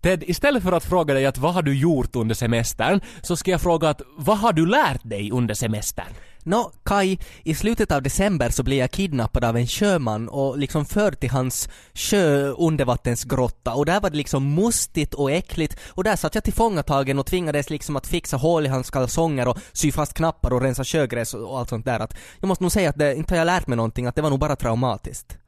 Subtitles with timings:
[0.00, 3.50] Ted, istället för att fråga dig att vad har du gjort under semestern, så ska
[3.50, 6.12] jag fråga att vad har du lärt dig under semestern?
[6.42, 10.84] Nå, Kai, i slutet av december så blev jag kidnappad av en sjöman och liksom
[10.84, 16.34] förd till hans sjö-undervattensgrotta och där var det liksom mustigt och äckligt och där satt
[16.34, 20.52] jag tillfångatagen och tvingades liksom att fixa hål i hans kalsonger och sy fast knappar
[20.52, 23.34] och rensa sjögräs och allt sånt där att jag måste nog säga att det, inte
[23.34, 25.38] har jag lärt mig någonting, att det var nog bara traumatiskt.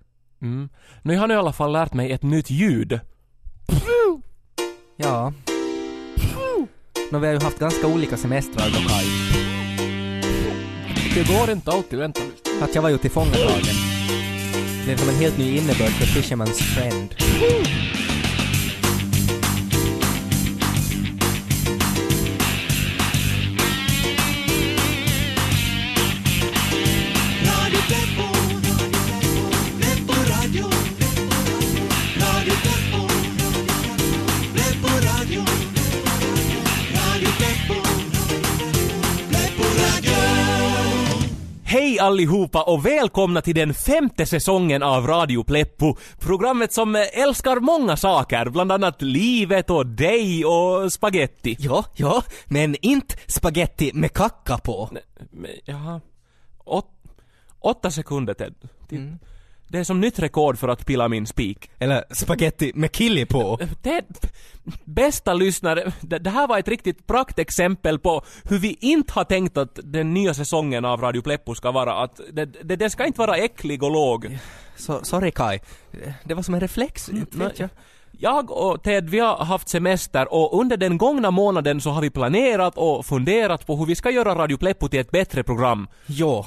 [0.42, 0.68] Mm.
[1.02, 3.00] Nu har jag i alla fall lärt mig ett nytt ljud.
[5.02, 5.32] Ja.
[7.10, 9.06] Nå, vi har ju haft ganska olika semestrar då, Kai.
[11.14, 12.64] Det går inte alltid, vänta nu.
[12.64, 13.74] Att jag var ju tillfångatagen.
[14.86, 17.14] Det är som en helt ny innebörd för Fisherman's Friend.
[42.02, 45.96] Allihopa och välkomna till den femte säsongen av Radio Pleppo.
[46.18, 51.56] Programmet som eh, älskar många saker, bland annat livet och dig och spaghetti.
[51.58, 54.88] Ja, ja, men inte spaghetti med kacka på.
[55.30, 56.00] Men, Jaha.
[56.64, 56.86] Åt,
[57.60, 58.54] åtta sekunder Ted.
[58.88, 59.00] Titt.
[59.72, 61.70] Det är som nytt rekord för att pilla min spik.
[61.78, 63.58] Eller spaghetti med kili på.
[63.82, 64.04] Ted,
[64.84, 69.56] bästa lyssnare, det, det här var ett riktigt praktexempel på hur vi inte har tänkt
[69.56, 72.02] att den nya säsongen av Radio Pleppo ska vara.
[72.02, 74.38] Att det, det, det ska inte vara äcklig och låg.
[74.76, 75.60] Så, sorry Kai.
[76.24, 77.08] Det var som en reflex.
[77.08, 77.70] vet
[78.22, 78.50] jag.
[78.50, 82.74] Och Ted, vi har haft semester och under den gångna månaden så har vi planerat
[82.76, 85.88] och funderat på hur vi ska göra Radio Pleppo till ett bättre program.
[86.06, 86.46] Ja,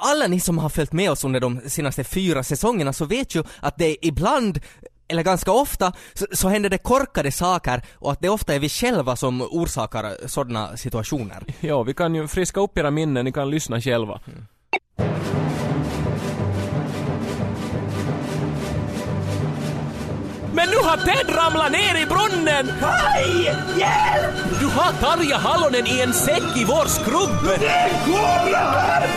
[0.00, 3.44] alla ni som har följt med oss under de senaste fyra säsongerna så vet ju
[3.60, 4.60] att det ibland
[5.08, 8.68] eller ganska ofta, så, så händer det korkade saker och att det ofta är vi
[8.68, 11.44] själva som orsakar sådana situationer.
[11.60, 14.20] Ja, vi kan ju friska upp era minnen, ni kan lyssna själva.
[20.54, 22.72] Men nu har Ted ramlat ner i brunnen!
[22.80, 23.44] Hej!
[23.78, 24.34] Hjälp!
[24.60, 27.40] Du har Tarja Hallonen i en säck i vår skrubb!
[28.04, 29.08] Kommer här!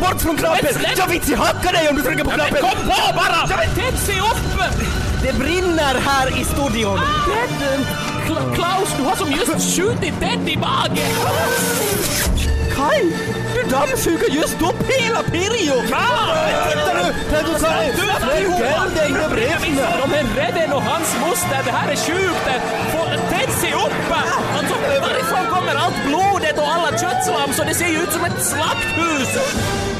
[0.00, 0.68] Bort från knappen!
[0.96, 2.56] Jag vill inte hacka dig om du trycker på knappen!
[2.60, 3.46] Kom på bara!
[3.74, 4.60] Ted, se upp!
[5.22, 7.00] Det brinner här i studion!
[7.26, 7.86] Ted!
[8.26, 11.12] Kla- Klaus, du har som just skjutit Ted i magen!
[12.86, 13.02] Kai!
[13.54, 15.76] Du dammsuger just upp hela Pirjo!
[16.68, 17.58] Titta nu!
[17.58, 20.00] Sa elden det brinner!
[20.02, 22.46] De är Redden och hans moster, det här är sjukt!
[23.30, 24.12] Ted, se upp!
[24.58, 28.42] Alltså, varifrån kommer allt blodet och alla köttslam så det ser ju ut som ett
[28.42, 29.95] slakthus!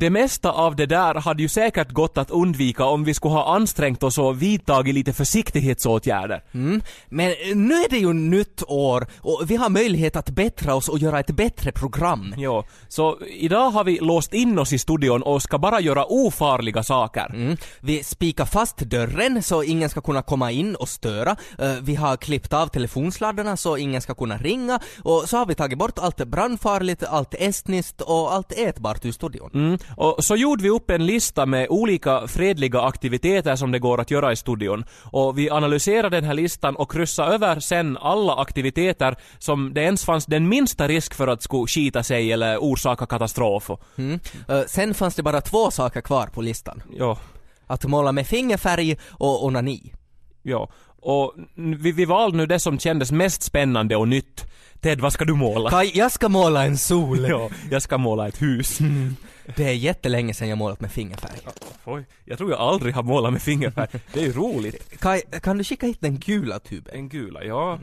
[0.00, 3.54] Det mesta av det där hade ju säkert gått att undvika om vi skulle ha
[3.56, 6.42] ansträngt oss och vidtagit lite försiktighetsåtgärder.
[6.54, 6.82] Mm.
[7.08, 10.98] Men nu är det ju nytt år och vi har möjlighet att bättra oss och
[10.98, 12.34] göra ett bättre program.
[12.36, 16.82] Ja, så idag har vi låst in oss i studion och ska bara göra ofarliga
[16.82, 17.26] saker.
[17.34, 17.56] Mm.
[17.80, 21.36] Vi spikar fast dörren så ingen ska kunna komma in och störa.
[21.58, 24.80] Eh, Vi har klippt av telefonsladdarna så ingen ska kunna ringa.
[25.04, 29.50] Och så har vi tagit bort allt brandfarligt, allt estniskt och allt ätbart ur studion.
[29.54, 29.78] Mm.
[29.96, 34.10] Och så gjorde vi upp en lista med olika fredliga aktiviteter som det går att
[34.10, 34.84] göra i studion.
[35.04, 40.04] Och vi analyserade den här listan och kryssade över sen alla aktiviteter som det ens
[40.04, 43.70] fanns den minsta risk för att skulle skita sig eller orsaka katastrof.
[43.98, 44.20] Mm.
[44.48, 46.82] Eh, Sen fanns det bara två saker kvar på listan.
[46.98, 47.18] ja,
[47.66, 49.92] Att måla med fingerfärg och onani.
[50.42, 50.68] ja.
[51.02, 54.44] Och vi, vi valde nu det som kändes mest spännande och nytt.
[54.80, 55.70] Ted, vad ska du måla?
[55.70, 57.18] Kaj, jag ska måla en sol.
[57.28, 58.78] Ja, jag ska måla ett hus.
[59.56, 61.38] Det är jättelänge sedan jag målat med fingerfärg.
[61.84, 63.88] Oj, jag tror jag aldrig har målat med fingerfärg.
[64.12, 65.00] Det är ju roligt.
[65.00, 66.94] Kaj, kan du skicka hit den gula tuben?
[66.94, 67.78] En gula, ja.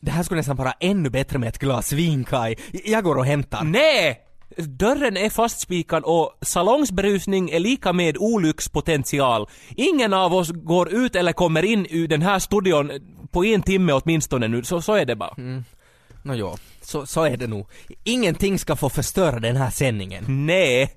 [0.00, 2.58] Det här skulle nästan vara ännu bättre med ett glas vin, Kaj.
[2.84, 3.64] Jag går och hämtar.
[3.64, 4.24] Nej!
[4.56, 9.48] Dörren är fastspikad och salongsberusning är lika med olyckspotential.
[9.76, 12.90] Ingen av oss går ut eller kommer in ur den här studion
[13.30, 15.34] på en timme åtminstone nu, så, så är det bara.
[15.36, 15.62] Nå
[16.22, 17.66] ja, så, så är det nog.
[18.04, 20.24] Ingenting ska få förstöra den här sändningen.
[20.46, 20.94] Nej.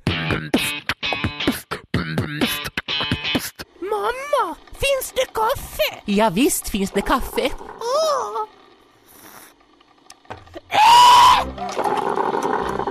[3.81, 6.01] Mamma, finns det kaffe?
[6.05, 7.49] Ja, visst finns det kaffe.
[7.59, 8.47] Åh.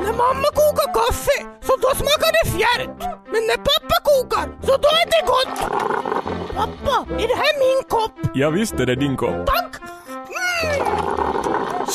[0.02, 2.98] När mamma kokar kaffe, så då smakar det fjärt.
[3.32, 5.70] Men när pappa kokar, så då är det gott.
[6.54, 8.30] Pappa, är det här min kopp?
[8.34, 9.46] Jag visste det din kopp.
[9.46, 9.76] Tack!
[10.64, 11.29] Mm.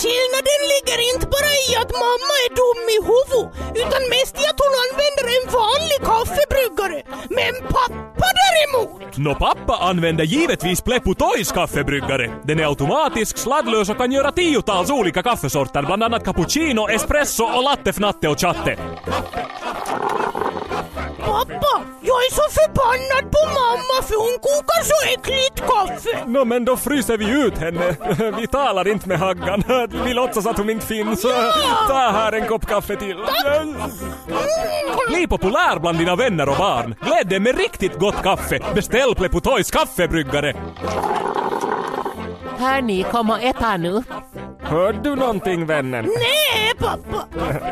[0.02, 3.48] Skillnaden ligger inte bara i att mamma är dum i huvudet,
[3.82, 7.00] utan mest i att hon använder en vanlig kaffebryggare.
[7.38, 9.18] Men pappa däremot!
[9.18, 12.32] Nå pappa använder givetvis Pleppo Toys kaffebryggare.
[12.44, 17.64] Den är automatisk, sladdlös och kan göra tiotals olika kaffesorter, bland annat cappuccino, espresso och
[17.64, 18.78] latte, fnatte och chatte.
[21.36, 26.24] Pappa, jag är så förbannad på mamma för hon kokar så äckligt kaffe.
[26.26, 27.96] Nå men då fryser vi ut henne.
[28.40, 29.64] Vi talar inte med Haggan.
[30.06, 31.22] Vi låtsas att hon inte finns.
[31.88, 33.18] Ta här en kopp kaffe till.
[35.10, 36.96] Bli populär bland dina vänner och barn.
[37.02, 38.60] Gläd dig med riktigt gott kaffe.
[38.76, 40.54] Beställ Pleppo Toys kaffebryggare.
[42.58, 44.04] Hörni, kom och äta nu.
[44.66, 46.06] Hör du någonting vännen?
[46.06, 47.26] Nej pappa,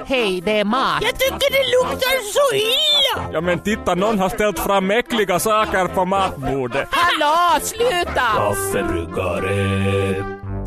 [0.06, 0.98] Hej, det är mat.
[1.02, 3.30] jag tycker det luktar så illa.
[3.34, 6.88] Ja men titta, någon har ställt fram äckliga saker på matbordet.
[6.92, 8.22] Hallå, sluta!
[8.36, 10.16] Kaffebryggare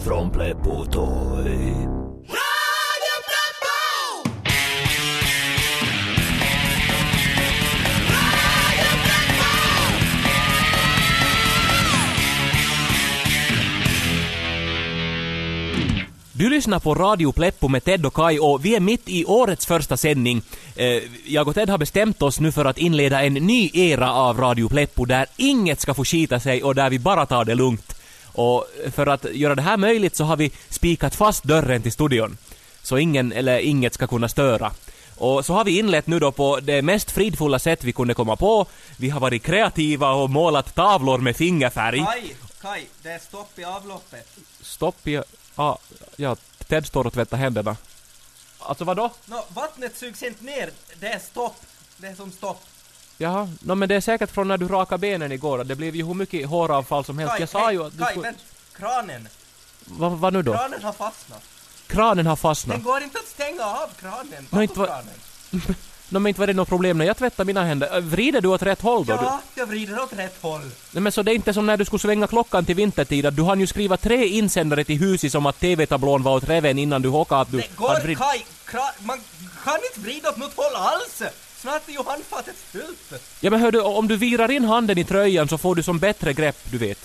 [0.05, 0.85] från Pleppo
[16.39, 19.67] Du lyssnar på Radio Pleppo med Ted och Kai och vi är mitt i årets
[19.67, 20.43] första sändning.
[20.77, 24.41] Eh, Jag och Ted har bestämt oss nu för att inleda en ny era av
[24.41, 27.95] Radio Pleppo där inget ska få skita sig och där vi bara tar det lugnt.
[28.33, 32.37] Och för att göra det här möjligt så har vi spikat fast dörren till studion.
[32.83, 34.73] Så ingen eller inget ska kunna störa.
[35.17, 38.37] Och så har vi inlett nu då på det mest fridfulla sätt vi kunde komma
[38.37, 38.67] på.
[38.97, 41.99] Vi har varit kreativa och målat tavlor med fingerfärg.
[41.99, 44.29] Kaj, Kaj, det är stopp i avloppet.
[44.61, 45.23] Stopp i...
[45.57, 45.77] Ah,
[46.17, 46.37] ja,
[46.69, 47.77] Ted står och tvättar händerna.
[48.59, 49.11] Alltså vadå?
[49.25, 50.71] Nå, vattnet sugs inte ner.
[51.01, 51.57] Det är stopp.
[51.97, 52.63] Det är som stopp.
[53.19, 55.65] Jaha, no, men det är säkert från när du rakade benen igår.
[55.65, 57.33] Det blev ju hur mycket håravfall som helst.
[57.33, 58.35] Kaj, Jag sa hej, ju att du Kaj, skulle...
[58.77, 59.29] Kranen.
[59.85, 60.53] Vad vad nu då?
[60.53, 61.43] Kranen har fastnat.
[61.87, 62.77] Kranen har fastnat.
[62.77, 64.47] Den går inte att stänga av kranen.
[64.63, 65.15] Inte va- Vattenkranen.
[66.09, 68.01] No, men inte var det något problem när jag tvättar mina händer.
[68.01, 69.13] Vrider du åt rätt håll då?
[69.13, 70.71] Ja, jag vrider åt rätt håll.
[70.91, 73.27] Nej, men så det är inte som när du skulle svänga klockan till vintertid.
[73.27, 76.79] att Du hann ju skriva tre insändare till huset om att TV-tablån var åt reven
[76.79, 78.47] innan du hockade att du Det går, vrid- Kaj.
[78.65, 79.19] Kra man
[79.65, 81.23] kan inte vrida åt något håll alls.
[81.61, 83.23] Snart är ju handfatet fullt.
[83.41, 85.99] Ja men hör du, om du virar in handen i tröjan så får du som
[85.99, 86.99] bättre grepp, du vet.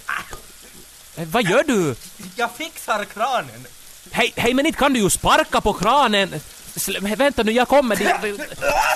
[1.16, 1.96] Eh, Vad gör du?
[2.36, 3.66] Jag fixar kranen.
[4.12, 6.42] Hej, hej men inte kan du ju sparka på kranen!
[6.76, 8.40] Sl- vänta nu, jag kommer dit.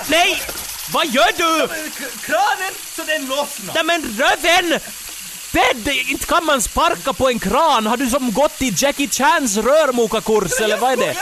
[0.08, 0.42] Nej!
[0.92, 1.68] Vad gör du?
[2.26, 3.74] Kranen så den lossnar.
[3.74, 4.80] Nej men röven!
[5.52, 7.86] Ted, inte kan man sparka på en kran!
[7.86, 11.14] Har du som gått i Jackie Chans rörmokarkurs eller vad är det?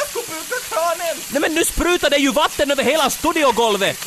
[0.75, 1.17] Kranen.
[1.29, 3.99] Nej men nu sprutar det ju vatten över hela studiogolvet!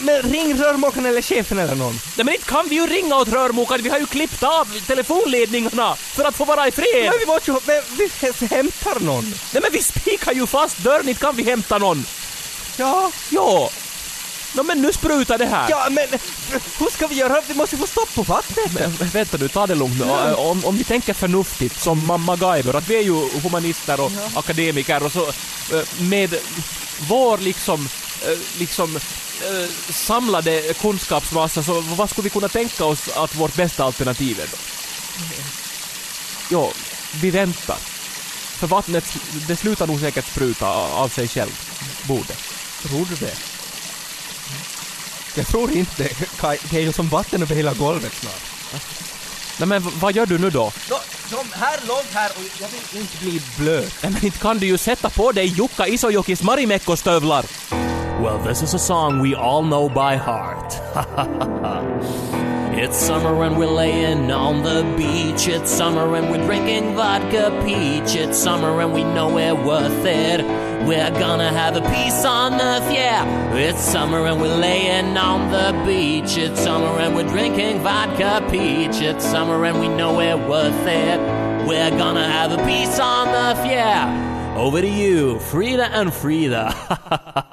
[0.00, 1.92] Men ring rörmokaren eller chefen eller någon.
[2.16, 5.96] Nej men inte kan vi ju ringa åt rörmokaren, vi har ju klippt av telefonledningarna
[5.96, 7.10] för att få vara i fred!
[7.10, 7.82] Men vi måste ju, men
[8.40, 9.34] vi hämtar någon.
[9.52, 12.06] Nej men vi spikar ju fast dörren, inte kan vi hämta någon!
[12.76, 13.70] Ja, Ja!
[14.54, 15.70] No, men nu sprutar det här!
[15.70, 16.06] ja men
[16.78, 17.40] hur ska vi göra?
[17.48, 18.72] Vi måste få stopp på vattnet.
[18.72, 20.34] Men, vänta nu, ta det lugnt nu.
[20.34, 25.02] Om, om vi tänker förnuftigt, som mamma Gaiver, att vi är ju humanister och akademiker
[25.02, 25.26] och så
[25.72, 26.34] ö, med
[27.08, 27.88] vår liksom,
[28.26, 28.96] ö, liksom
[29.44, 34.46] ö, samlade kunskapsmassa, så vad skulle vi kunna tänka oss att vårt bästa alternativ är
[34.46, 34.56] då?
[36.50, 36.72] Jo,
[37.20, 37.76] vi väntar.
[38.58, 39.04] För vattnet,
[39.48, 41.60] det slutar nog säkert spruta av sig själv.
[42.02, 42.34] Borde.
[42.82, 43.34] Tror du det?
[45.36, 46.08] Jag tror inte
[46.40, 46.58] Kaj.
[46.70, 48.42] Det är ju som vatten över hela golvet snart.
[49.58, 50.72] Nej men vad gör du nu då?
[50.88, 50.96] De,
[51.30, 53.94] de här låg här och jag vill inte bli blöt.
[54.02, 57.44] Nej men inte kan du ju sätta på dig Jukka Isojokis Marimekko-stövlar!
[58.22, 60.74] Well, this is a song we all know by heart.
[62.74, 65.46] It's summer and we're laying on the beach.
[65.46, 68.16] It's summer and we're drinking vodka peach.
[68.16, 70.40] It's summer and we know we're worth it.
[70.86, 73.54] We're gonna have a peace on earth, yeah.
[73.54, 76.36] It's summer and we're laying on the beach.
[76.36, 79.00] It's summer and we're drinking vodka peach.
[79.00, 81.20] It's summer and we know we're worth it.
[81.66, 84.54] We're gonna have a peace on earth, yeah.
[84.56, 87.46] Over to you, Frida and Frida.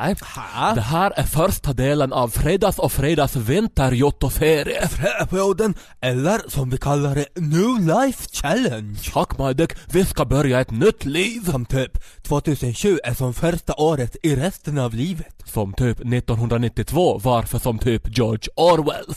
[0.00, 0.74] Här.
[0.74, 4.88] Det här är första delen av Fredags och Fredags vinterjottoferie.
[5.30, 8.98] Perioden, eller som vi kallar det, New Life Challenge.
[9.12, 11.40] Tack Majdek, vi ska börja ett nytt liv.
[11.50, 15.42] Som typ 2007 är som första året i resten av livet.
[15.44, 19.14] Som typ 1992, varför som typ George Orwell.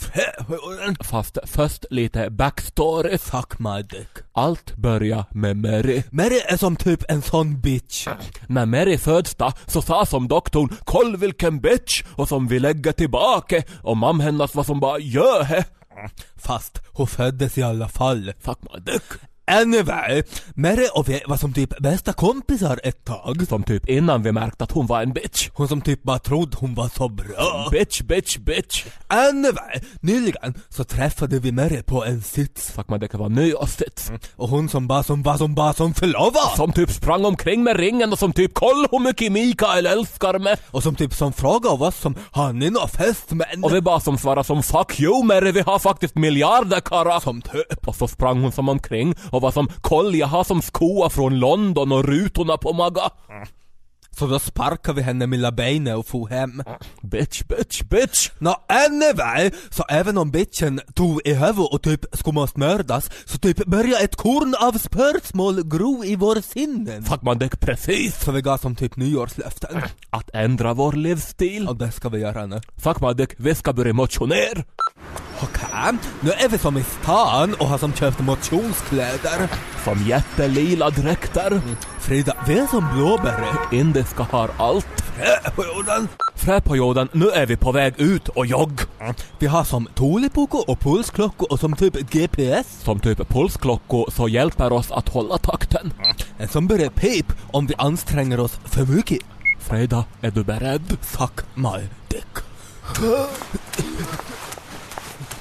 [1.00, 3.18] Fast först lite backstory.
[3.58, 4.25] My dick.
[4.36, 6.02] Allt börjar med Mary.
[6.10, 8.08] Mary är som typ en sån bitch.
[8.46, 12.92] När Mary föds då, så sa som doktorn “Koll vilken bitch” och som vi lägger
[12.92, 15.64] tillbaka och mam hennes var som bara “Gör he”.
[16.36, 18.32] Fast hon föddes i alla fall.
[18.40, 19.02] Fuck my dick.
[19.50, 20.22] Anyway,
[20.54, 23.46] Mary och vi var som typ bästa kompisar ett tag.
[23.48, 25.48] Som typ innan vi märkte att hon var en bitch.
[25.52, 27.68] Hon som typ bara trodde hon var så bra.
[27.70, 28.84] Bitch, bitch, bitch.
[29.06, 32.70] Anyway, nyligen så träffade vi Mary på en sits.
[32.72, 34.10] Fuck man, det kan vara nyårssits.
[34.36, 36.56] Och hon som bara som var som bara som förlovad.
[36.56, 40.56] Som typ sprang omkring med ringen och som typ koll hur mycket Mikael älskar mig.
[40.70, 43.64] Och som typ som frågade oss som har ni några fästmän?
[43.64, 47.20] Och vi bara som svarade som fuck you Mary, vi har faktiskt miljarder kara.
[47.20, 47.88] Som typ.
[47.88, 51.38] Och så sprang hon som omkring och vad som koll jag har som skoa från
[51.38, 53.10] London och rutorna på maga.
[53.28, 53.48] Mm.
[54.18, 56.62] Så då sparkade vi henne mellan benen och for hem.
[57.02, 58.30] Bitch, bitch, bitch.
[58.38, 63.38] Nå anyway, så även om bitchen tog i huvudet och typ skulle måste mördas, så
[63.38, 67.02] typ började ett korn av spörsmål gro i vår sinnen.
[67.04, 68.24] Fuck man, det är precis.
[68.24, 69.82] Så vi gav som typ nyårslöften.
[70.10, 71.68] Att ändra vår livsstil.
[71.68, 72.60] Och det ska vi göra nu.
[72.76, 74.64] Fuck man, det, vi ska börja motionera.
[75.40, 79.50] Okej, nu är vi som i stan och har som köpt motionskläder.
[79.84, 81.60] Som jättelila dräkter.
[82.06, 83.44] Frida, är som blåbär.
[83.72, 84.86] Indiska har allt.
[84.96, 86.08] Fröperioden.
[86.34, 88.80] Fräperioden, nu är vi på väg ut och jogg.
[89.38, 92.66] Vi har som tulipuko och pulsklockor och som typ GPS.
[92.82, 95.92] Som typ pulsklockor så hjälper oss att hålla takten.
[96.38, 99.18] En som börjar pip om vi anstränger oss för mycket.
[99.60, 100.96] Freda, är du beredd?
[101.00, 102.36] Fuck my dick.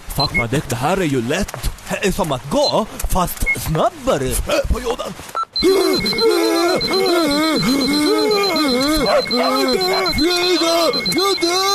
[0.07, 1.72] Fuck man, det, det här är ju lätt.
[1.89, 4.29] Det är som att gå, fast snabbare.
[4.29, 5.13] Fräperioden.
[10.15, 10.75] Frida,
[11.15, 11.65] jag dör!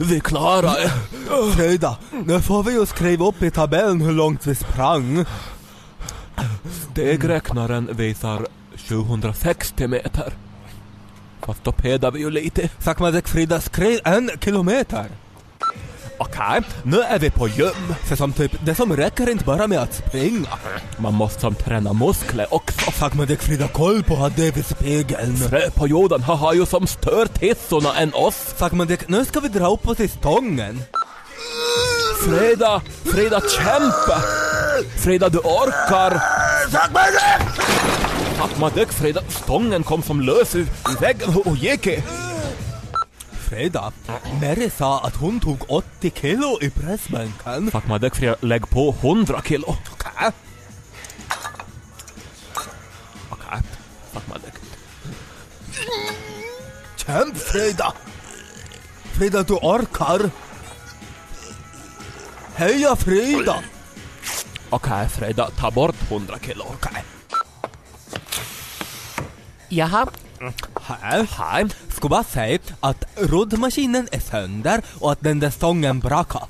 [0.00, 0.90] Vi klarar det.
[1.56, 5.24] Frida, nu får vi ju skriva upp i tabellen hur långt vi sprang.
[6.90, 10.32] Stegräknaren visar 760 meter.
[11.40, 12.68] Fast då pedar vi ju lite.
[12.84, 15.06] Att Frida skrev en kilometer.
[16.22, 17.94] Okej, nu är vi på gym.
[18.08, 20.48] För som typ, det som räcker inte bara med att springa.
[20.98, 22.90] Man måste som träna muskler också.
[22.90, 25.36] Sagt man att Frida koll på att det är vid spegeln.
[25.36, 28.54] Fräperioden har har ju som stört hissorna än oss.
[28.56, 30.82] Sagt man att nu ska vi dra upp oss i stången.
[32.24, 34.22] Freda, Freda kämpa!
[34.96, 36.22] Freda du orkar!
[38.38, 40.66] Fuck man däck Freda, stången kom som lös ur
[41.00, 41.86] väggen och gick
[43.52, 43.56] i.
[43.56, 43.92] Frida,
[44.40, 47.70] Mary sa att hon tog 80 kilo i pressbänken.
[47.70, 49.76] Fuck man däck Freda, lägg på 100 kilo.
[49.92, 50.30] Okej.
[53.30, 53.60] Okej,
[54.12, 54.54] fuck man däck.
[56.96, 57.92] Kämp Frida!
[59.12, 60.30] Frida, du orkar!
[62.54, 63.56] Heja Frida!
[64.70, 66.64] Okej Freda, ta bort 100 kilo.
[66.64, 67.04] Okej.
[69.68, 70.06] Jaha,
[70.82, 71.68] Här, här.
[72.02, 76.42] Ska bara säga att roddmaskinen är sönder och att den där stången brakar.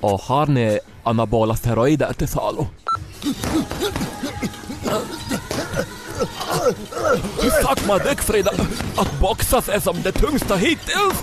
[0.00, 2.64] Och har ni anabola steroider till salu?
[7.62, 8.50] Fuck man däck Freda,
[8.96, 11.22] att boxas är som det tyngsta hittills.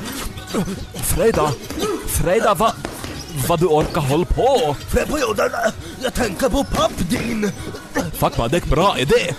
[0.94, 1.52] Freda,
[2.08, 2.72] Freda vad,
[3.48, 4.76] vad du orkar håll på.
[4.90, 5.52] Fräperioden,
[6.04, 7.52] jag tänker på papp din!
[8.14, 9.36] Fuck man däck bra idé.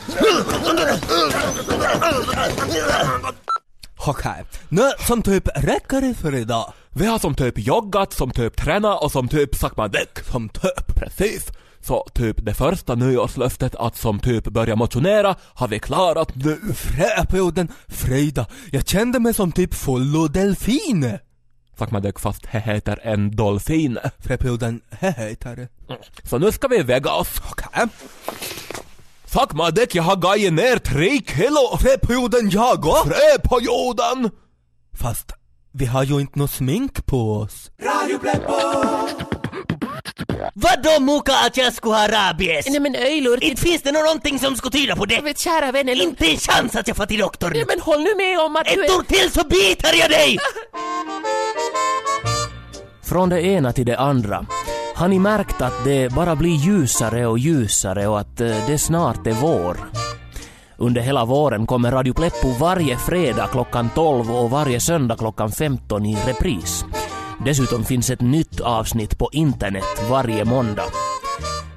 [4.07, 6.73] Okej, nu som typ räcker det för idag.
[6.91, 10.19] Vi har som typ joggat, som typ tränat och som typ sagt man däck.
[10.25, 10.95] Som typ.
[10.97, 11.47] Precis.
[11.81, 16.59] Så typ det första nyårslöftet att som typ börja motionera har vi klarat nu.
[16.75, 21.19] Fräperioden, Frida, jag kände mig som typ fullo delfin.
[21.77, 23.99] Fuck man däck fast det heter en dolfin.
[24.19, 25.69] Fräperioden, heter det.
[26.23, 27.41] Så nu ska vi väga oss.
[27.51, 27.89] Okej.
[29.33, 31.79] Fuck man däck, jag har gajit ner tre kilo.
[31.81, 32.97] Fräperioden, jag och.
[33.09, 34.31] Fräperioden!
[35.01, 35.33] Fast
[35.73, 37.71] vi har ju inte något smink på oss.
[40.55, 42.67] Vadå Muka att jag skulle ha rabies?
[42.71, 45.21] nej men Öjlur, Inte finns det någonting som skulle tyda på det.
[45.21, 46.03] vet kära vänner.
[46.03, 47.53] Inte en chans att jag får till doktorn.
[47.53, 48.97] Nej men håll nu med om att du Ett är...
[48.99, 50.39] ord till så biter jag dig!
[53.03, 54.47] Från det ena till det andra.
[55.01, 59.27] Har ni märkt att det bara blir ljusare och ljusare och att eh, det snart
[59.27, 59.77] är vår?
[60.77, 66.07] Under hela våren kommer Radio Pleppo varje fredag klockan 12 och varje söndag klockan 15
[66.07, 66.85] i repris.
[67.45, 70.87] Dessutom finns ett nytt avsnitt på internet varje måndag.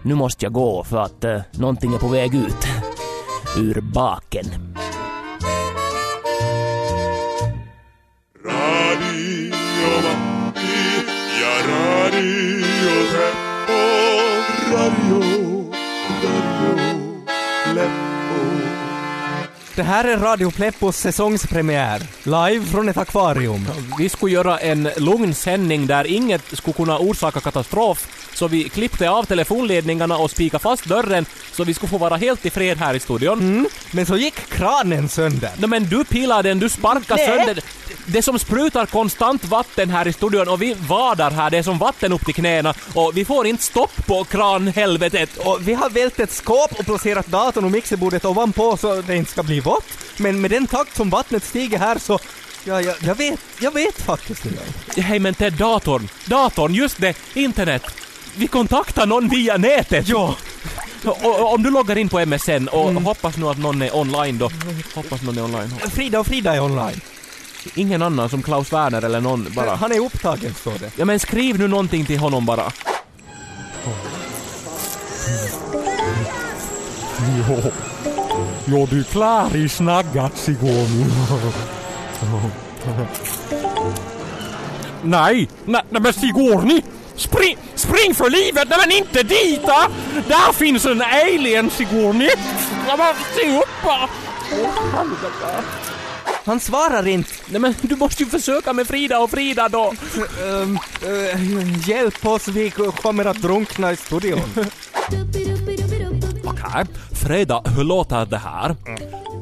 [0.01, 2.67] Nu måste jag gå för att eh, någonting är på väg ut.
[3.57, 4.72] Ur baken.
[19.75, 22.01] Det här är Radio Pleppos säsongspremiär.
[22.23, 23.67] Live från ett akvarium.
[23.97, 29.09] Vi skulle göra en lugn sändning där inget skulle kunna orsaka katastrof, så vi klippte
[29.09, 32.93] av telefonledningarna och spikade fast dörren så vi skulle få vara helt i fred här
[32.93, 33.39] i studion.
[33.39, 33.67] Mm.
[33.91, 35.51] Men så gick kranen sönder.
[35.57, 37.27] Nej men du pillar den, du sparkar Nej.
[37.27, 37.63] sönder.
[38.05, 41.77] Det som sprutar konstant vatten här i studion och vi vadar här, det är som
[41.77, 45.37] vatten upp till knäna och vi får inte stopp på kranhelvetet.
[45.37, 49.31] Och vi har vält ett skåp och placerat datorn och mixerbordet ovanpå så det inte
[49.31, 49.85] ska bli vått.
[50.17, 52.19] Men med den takt som vattnet stiger här så...
[52.65, 55.01] Ja, jag, jag vet, jag vet faktiskt inte.
[55.01, 57.83] Hej men Ted, datorn, datorn, just det, internet.
[58.37, 60.07] Vi kontaktar någon via nätet.
[60.07, 60.35] Ja.
[61.05, 64.51] Och, om du loggar in på MSN och hoppas nu att någon är online då.
[64.95, 65.69] Hoppas någon är online.
[65.69, 67.01] Frida och Frida är online.
[67.75, 69.75] Ingen annan som Klaus Werner eller någon bara.
[69.75, 70.91] Han är upptagen står det.
[70.95, 72.71] Ja men skriv nu någonting till honom bara.
[77.47, 77.71] Jo,
[78.65, 80.49] jo du klar i snaggat.
[85.03, 86.81] Nej, nej, nej men Sigourney!
[87.15, 88.69] Spring, spring för livet!
[88.69, 89.61] Nej men inte dit!
[89.65, 89.87] ah!
[90.27, 92.29] Där finns en alien Sigourney!
[92.87, 93.73] Ja, men se upp!
[94.93, 95.63] helvete.
[96.45, 97.29] Han svarar inte.
[97.47, 99.93] Nej men du måste ju försöka med Frida och Frida då.
[100.43, 102.69] Ehm, eh, hjälp oss, vi
[103.01, 104.41] kommer att drunkna i studion.
[106.43, 106.85] Okej,
[107.23, 108.75] Frida, hur låter det här?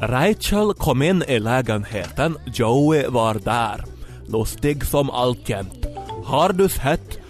[0.01, 3.85] Rachel kom in i lägenheten, Joey var där.
[4.27, 5.85] Lustig som alltjämt.
[6.25, 7.20] Har du sett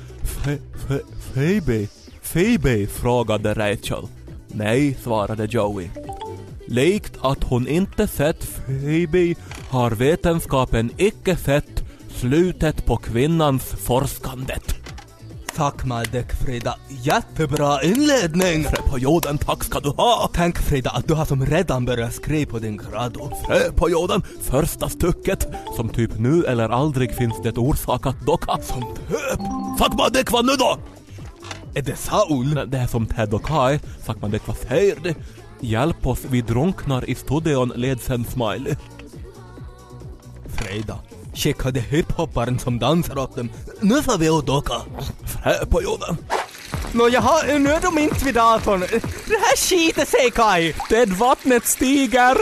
[1.34, 1.88] Phoebe?
[2.34, 2.88] Phoebe?
[2.88, 4.08] frågade Rachel.
[4.48, 5.90] Nej, svarade Joey.
[6.68, 9.36] Likt att hon inte sett Phoebe
[9.70, 14.76] har vetenskapen icke sett slutet på kvinnans forskandet.
[15.56, 16.76] Tack Maldek Frida.
[16.90, 18.64] Jättebra inledning!
[18.64, 20.30] Frö på jorden, tack ska du ha!
[20.34, 23.32] Tänk Frida att du har som redan börjat skriva på din grado.
[23.46, 28.58] Frö på jorden, första stycket, som typ nu eller aldrig finns det orsakat docka.
[28.62, 29.18] Som typ?
[29.80, 30.78] Fuck man det vad nu då?
[31.74, 32.62] Är det Saul?
[32.68, 35.16] Det är som Ted och Kai, fuck man det säger det?
[35.60, 38.76] Hjälp oss, vi drunknar i studion, ledsen smiley.
[40.56, 40.98] Frida.
[41.34, 43.50] Skickade hiphopparen som dansar åt dem.
[43.80, 44.74] Nu får vi åt åka.
[45.26, 46.18] Frö på jorden.
[46.92, 48.80] Nå jaha, nu är de inte vid datorn.
[48.80, 50.74] Det här skiter sig Kai!
[50.90, 52.38] Ted, vattnet stiger!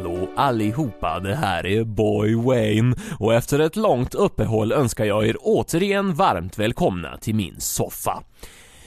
[0.00, 5.36] Hallå allihopa, det här är Boy Wayne och efter ett långt uppehåll önskar jag er
[5.40, 8.22] återigen varmt välkomna till min soffa.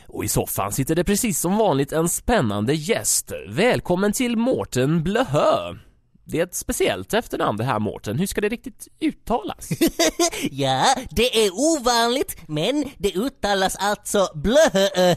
[0.07, 3.31] Och i soffan sitter det precis som vanligt en spännande gäst.
[3.49, 5.75] Välkommen till Mårten Blöhö.
[6.23, 9.69] Det är ett speciellt efternamn det här Mårten, hur ska det riktigt uttalas?
[10.51, 15.15] Ja, det är ovanligt, men det uttalas alltså blöhö.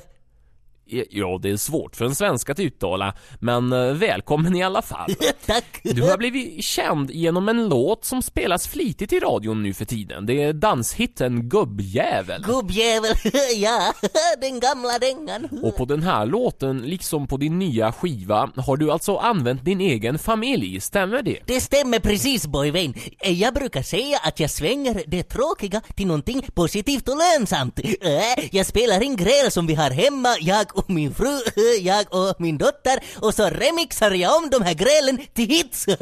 [0.88, 5.14] Ja, det är svårt för en svensk att uttala, men eh, välkommen i alla fall.
[5.46, 5.80] Tack.
[5.82, 10.26] Du har blivit känd genom en låt som spelas flitigt i radion nu för tiden.
[10.26, 12.42] Det är danshitten Gubbjävel.
[12.42, 13.10] Gubbjävel,
[13.56, 13.92] ja,
[14.40, 15.48] den gamla dängan.
[15.62, 19.80] Och på den här låten, liksom på din nya skiva, har du alltså använt din
[19.80, 21.38] egen familj, stämmer det?
[21.46, 22.94] Det stämmer precis Boyvain.
[23.24, 27.78] Jag brukar säga att jag svänger det tråkiga till någonting positivt och lönsamt.
[27.78, 27.86] Äh,
[28.52, 31.38] Jag spelar in gräl som vi har hemma, jag och min fru,
[31.80, 35.86] jag och min dotter, och så remixar jag om de här grälen till hits.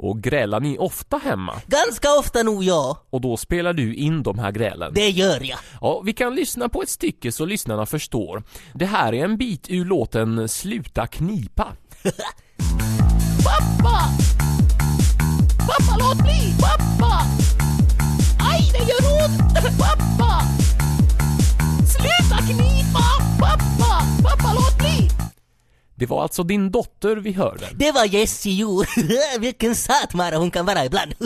[0.00, 1.60] Och grälar ni ofta hemma?
[1.66, 4.92] Ganska ofta nog ja, Och då spelar du in de här grälen?
[4.94, 5.58] det gör jag.
[5.80, 8.42] Ja, vi kan lyssna på ett stycke så lyssnarna förstår.
[8.74, 11.72] Det här är en bit ur låten Sluta knipa.
[13.44, 14.00] Pappa!
[15.58, 16.54] Pappa, låt bli!
[16.60, 17.22] Pappa!
[18.40, 19.54] Aj, det gör ont!
[19.78, 20.42] Pappa!
[21.86, 23.17] Sluta knipa!
[23.38, 24.02] Pappa!
[24.22, 25.08] Pappa, låt bli!
[25.94, 27.66] Det var alltså din dotter vi hörde.
[27.74, 28.86] Det var Jessie Jor.
[29.40, 31.14] Vilken satmara hon kan vara ibland.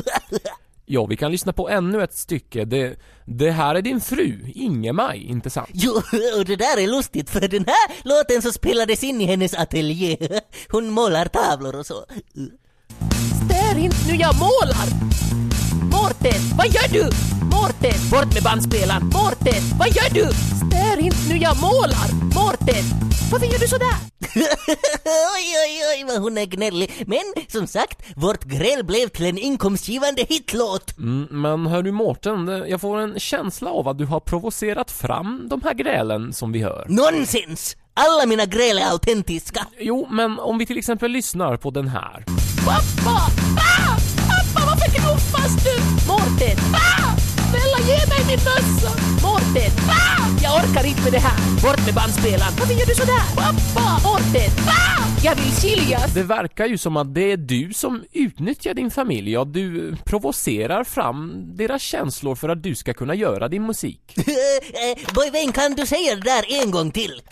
[0.87, 2.65] Ja, vi kan lyssna på ännu ett stycke.
[2.65, 5.69] Det, det här är din fru, Inge-Maj, inte sant?
[5.73, 5.93] Jo,
[6.39, 10.17] och det där är lustigt för den här låten så spelades in i hennes ateljé.
[10.71, 12.05] Hon målar tavlor och så.
[13.45, 14.87] Stör inte nu, jag målar!
[16.03, 17.05] Mårten, vad gör du?
[17.57, 19.03] Mårten, bort med bandspelaren!
[19.03, 20.27] Mårten, vad gör du?
[20.35, 22.09] Stör inte nu, jag målar!
[22.35, 22.85] Mårten,
[23.33, 23.97] varför gör du sådär?
[25.37, 27.05] oj, oj, oj vad hon är gnällig.
[27.07, 30.99] Men som sagt, vårt gräl blev till en inkomstgivande hitlåt.
[30.99, 35.49] Mm, men hör du Mårten, jag får en känsla av att du har provocerat fram
[35.51, 36.87] de här grälen som vi hör.
[36.89, 37.77] Nonsens!
[37.95, 39.67] Alla mina gräl är autentiska.
[39.79, 42.25] Jo, men om vi till exempel lyssnar på den här.
[42.65, 43.21] Pappa,
[51.05, 51.63] med det här!
[51.63, 52.53] Bort med bandspelaren!
[52.59, 53.23] Varför gör du sådär?
[53.37, 54.09] Pappa!
[54.09, 54.51] Mårten!
[54.69, 55.03] Ah!
[55.25, 56.15] Jag vill skiljas!
[56.15, 60.85] Det verkar ju som att det är du som utnyttjar din familj, ja du provocerar
[60.85, 64.17] fram deras känslor för att du ska kunna göra din musik.
[64.73, 67.23] Eh, Boyvän, kan du säga det där en gång till?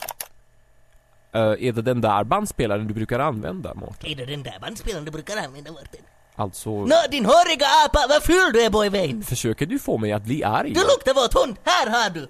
[1.34, 4.10] Eh, är det den där bandspelaren du brukar använda, Mårten?
[4.10, 6.00] Är det den där bandspelaren du brukar använda, Mårten?
[6.36, 9.22] Alltså, Nå, din håriga apa, vad ful du är, Boyvän!
[9.22, 10.72] försöker du få mig att bli arg?
[10.72, 12.28] Du luktar våt hund, här har du!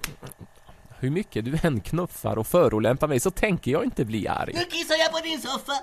[1.00, 4.52] Hur mycket du än knuffar och förolämpar mig så tänker jag inte bli arg.
[4.54, 5.72] Nu kissar jag på din soffa!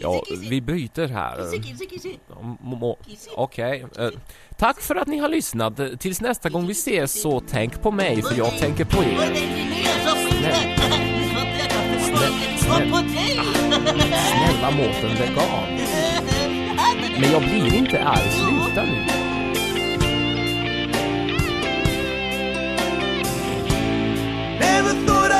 [0.00, 1.38] Ja, vi byter här.
[3.36, 3.86] Okej.
[3.98, 4.08] eh,
[4.56, 5.80] tack för att ni har lyssnat.
[6.00, 9.34] Tills nästa gång vi ses så tänk på mig för jag tänker på er.
[14.32, 15.64] Snälla Mårten, lägg av.
[17.20, 19.17] Men jag blir inte arg, sluta nu.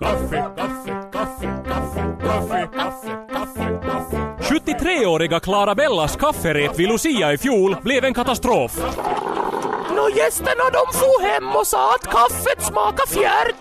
[0.00, 4.16] Kaffe, kaffe, kaffe, kaffe, kaffe, kaffe, kaffe, kaffe.
[4.54, 8.78] 73-åriga Clara Bellas kafferep vid Lucia i fjol blev en katastrof.
[9.96, 13.56] Nå, gästerna de for hem och sa att kaffet smakar fjärt.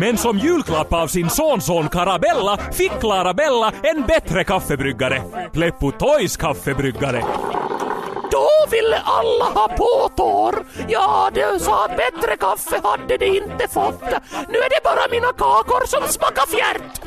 [0.00, 5.22] Men som julklapp av sin sonson Carabella fick Clara Bella en bättre kaffebryggare.
[5.52, 7.24] Pleppo Toys kaffebryggare.
[8.30, 10.64] Då ville alla ha påtår.
[10.88, 14.02] Ja, de sa att bättre kaffe hade de inte fått.
[14.48, 17.00] Nu är det bara mina kakor som smakar fjärt.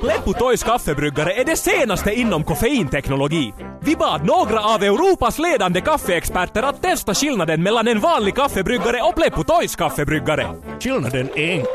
[0.00, 3.54] Pleppo Toys kaffebryggare är det senaste inom koffeinteknologi.
[3.80, 9.14] Vi bad några av Europas ledande kaffeexperter att testa skillnaden mellan en vanlig kaffebryggare och
[9.14, 10.46] Pleppo Toys kaffebryggare.
[10.80, 11.66] Skillnaden är enkel.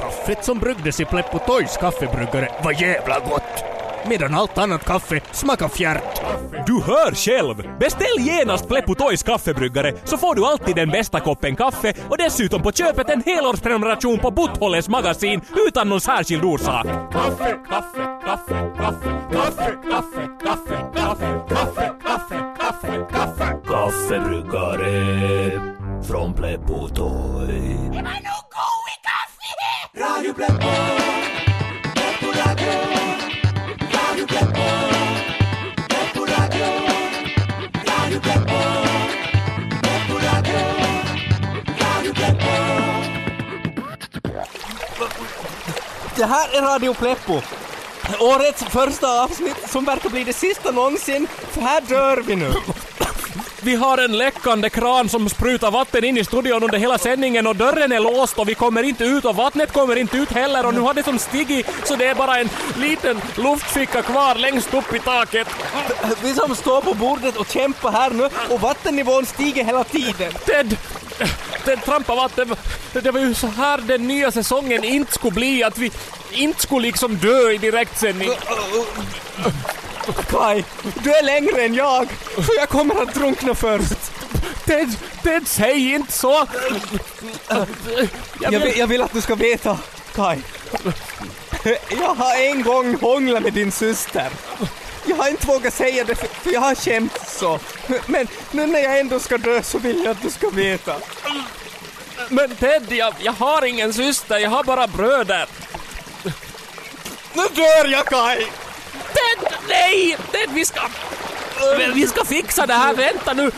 [0.00, 3.71] Kaffet som bryggdes i Pleppo Toys kaffebryggare var jävla gott.
[4.06, 6.22] Medan allt annat kaffe smakar fjärt.
[6.66, 7.78] Du hör själv!
[7.80, 12.62] Beställ genast Pleppo Toys kaffebryggare så får du alltid den bästa koppen kaffe och dessutom
[12.62, 16.86] på köpet en helårsprenumeration på Butthålles magasin utan någon särskild orsak.
[17.12, 23.42] Kaffe, kaffe, kaffe, kaffe, kaffe, kaffe, kaffe, kaffe, kaffe, kaffe, kaffe, kaffe.
[23.66, 25.60] Kaffebryggare
[26.08, 27.76] från Pleppo Toy.
[29.94, 30.56] Radio Pleppo.
[30.56, 31.01] Pleppo
[46.22, 47.40] Det här är Radio Pleppo.
[48.20, 52.52] Årets första avsnitt som verkar bli det sista någonsin, för här dör vi nu.
[53.62, 57.56] Vi har en läckande kran som sprutar vatten in i studion under hela sändningen och
[57.56, 60.74] dörren är låst och vi kommer inte ut och vattnet kommer inte ut heller och
[60.74, 64.94] nu har det som stigit så det är bara en liten luftficka kvar längst upp
[64.94, 65.48] i taket.
[66.22, 70.32] Vi som står på bordet och kämpar här nu och vattennivån stiger hela tiden.
[70.32, 70.76] Ted!
[71.64, 72.56] Ted trampa vatten.
[72.92, 75.92] Det var ju så här den nya säsongen inte skulle bli, att vi
[76.30, 78.30] inte skulle liksom dö i direktsändning.
[80.30, 80.64] Kai,
[81.02, 82.08] du är längre än jag,
[82.46, 84.12] så jag kommer att drunkna först.
[84.64, 86.46] Ted, Ted, säg inte så!
[88.40, 89.78] Jag vill, jag vill att du ska veta,
[90.14, 90.38] Kai.
[91.90, 94.30] Jag har en gång hånglat med din syster.
[95.04, 97.60] Jag har inte vågat säga det för, jag har känt så.
[98.06, 100.96] Men nu när jag ändå ska dö så vill jag att du ska veta.
[102.28, 105.46] Men Ted, jag, jag har ingen syster, jag har bara bröder.
[107.34, 108.36] Nu dör jag Kai!
[108.92, 110.16] Ted, nej!
[110.30, 110.80] Ted, vi ska...
[111.94, 113.50] Vi ska fixa det här, vänta nu!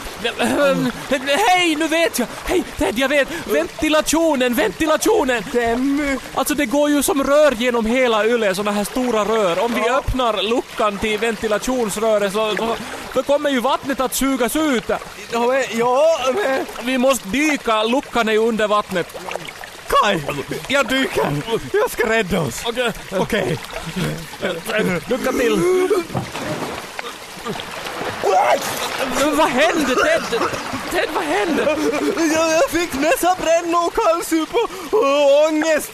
[1.49, 2.29] Hej, nu vet jag!
[2.45, 3.29] Hej, Ted, jag vet!
[3.47, 5.43] Ventilationen, ventilationen!
[6.35, 9.65] Alltså det går ju som rör genom hela Yle, såna här stora rör.
[9.65, 12.77] Om vi öppnar luckan till ventilationsröret så, så,
[13.15, 14.91] så kommer ju vattnet att sugas ut.
[15.73, 16.67] Ja, men...
[16.83, 19.19] Vi måste dyka, luckan är ju under vattnet.
[19.89, 20.23] Kai!
[20.69, 21.43] Jag dyker!
[21.73, 22.63] Jag ska rädda oss!
[22.67, 23.59] Okej, Okej.
[25.09, 25.59] lycka till!
[29.37, 30.41] Vad hände Ted?
[30.91, 31.77] Ted, vad hände?
[32.17, 35.93] Jag, jag fick nästan brännor, kallsup och, och ångest.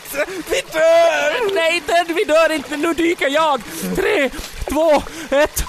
[0.51, 1.55] Vi dör!
[1.55, 3.63] Nej Ted, vi dör inte, nu dyker jag!
[3.97, 4.31] Tre,
[4.69, 5.65] två, ett...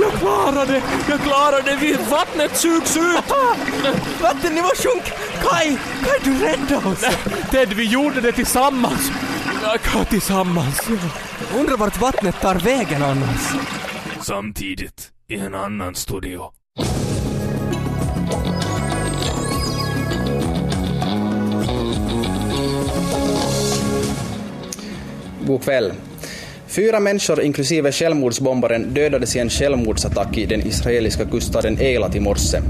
[0.00, 0.82] Jag klarade det!
[1.08, 1.76] Jag klarade det!
[1.76, 3.24] Vi- Vattnet sugs ut!
[4.22, 5.04] Vattennivån sjönk.
[5.42, 7.04] Kai, Kai du räddade oss.
[7.50, 9.10] Ted, vi gjorde det tillsammans!
[9.62, 10.80] Ja, Tillsammans.
[11.58, 13.40] Undrar vart vattnet tar vägen annars.
[14.20, 16.50] Samtidigt i en annan studio.
[25.46, 25.92] God kväll.
[26.74, 32.60] Fyra människor inklusive självmordsbombaren dödades i en självmordsattack i den israeliska kuststaden Eilat i morse.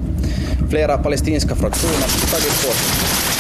[0.70, 3.31] Flera palestinska fraktioner har tagit bort